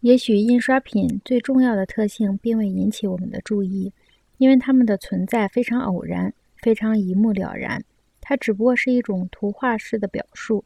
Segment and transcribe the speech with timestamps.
[0.00, 3.92] 也许印刷品最重要的特性并未引起我们的注意，
[4.38, 7.84] 因为它们的存在非常偶然，非常一目了然。
[8.22, 10.64] 它只不过是一种图画式的表述，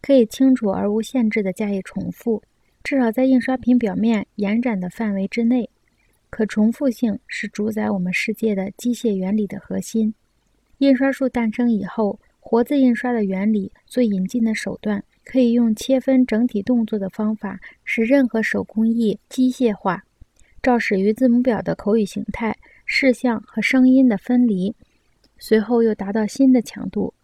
[0.00, 2.42] 可以清楚而无限制地加以重复，
[2.84, 5.68] 至少在印刷品表面延展的范围之内。
[6.28, 10.14] 可重复性是主宰我们世界的机械原理的核心。
[10.78, 20.04] 印刷术诞生以后，活字印刷的原理所引进的手段，可以用切分整体动作的方法，使任何手工艺机械化，
[20.62, 24.74] 照始于字母表的口语形态、事项和声音的分离。
[25.38, 27.14] 随后又达到新的强度。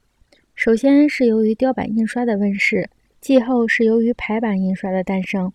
[0.54, 2.88] 首先是由于雕版印刷的问世，
[3.20, 5.52] 继后是由于排版印刷的诞生。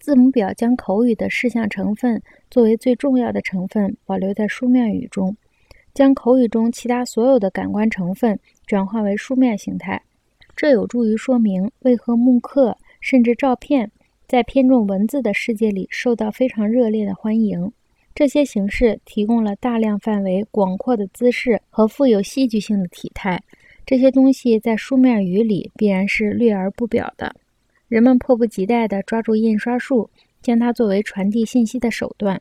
[0.00, 2.20] 字母表将口语的事项成分
[2.50, 5.36] 作为最重要的成分保留在书面语中，
[5.92, 10.02] 将口语中其他所有的感官成分转化为书面形态。
[10.60, 13.90] 这有助于说明为何木刻甚至照片
[14.28, 17.72] 在偏重文字的世界里受到非常热烈的欢迎。
[18.14, 23.42] 这些形式提供了大量范围广阔的姿势和富有戏剧性的体态，
[23.86, 27.34] 这些东西在书面语里必然是略而不表的。
[27.88, 30.10] 人们迫不及待地抓住印刷术，
[30.42, 32.38] 将它作为传递信息的手段，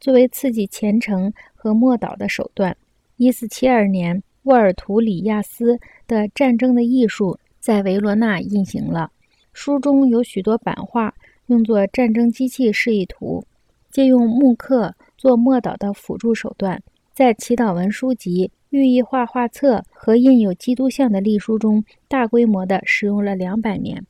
[0.00, 2.74] 作为刺激虔诚和默祷的手段。
[3.18, 7.32] 一四七二年，沃尔图里亚斯的《战争的艺术》
[7.68, 9.10] 在维罗纳印行了，
[9.52, 11.12] 书中有许多版画，
[11.48, 13.44] 用作战争机器示意图，
[13.90, 14.94] 借用木刻。
[15.18, 24.02] 做默祷的辅助手段，在祈祷文书籍、寓意画画册和印有基督像的隶书中，大规模地使用了两百年。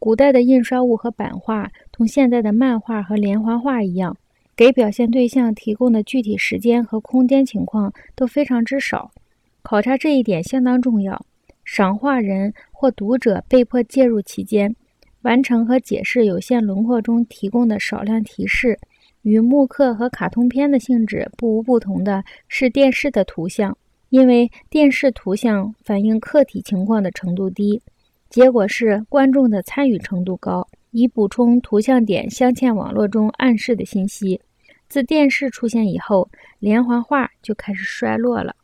[0.00, 4.16] 古代的印刷物和版画同现在的漫画和连环画一样，
[4.56, 9.12] 给表现对象提供的具体时间和空间情况都非常之少。
[9.62, 11.24] 考察这一点相当重要。
[11.64, 14.74] 赏画人或读者被迫介入其间，
[15.22, 18.78] 完成和解释有限轮廓中提供的少量提示。
[19.22, 23.76] 与木刻和卡通片的性质不无不同的是电视的图像，
[24.08, 27.80] 因为电视图像反映客体情况的程度低，
[28.28, 34.40] 结果是观众的参与程度高，以补充图像点镶嵌网络中暗示的信息。
[34.88, 36.28] 自电视出现以后，
[36.58, 38.56] 连环画就开始衰落了。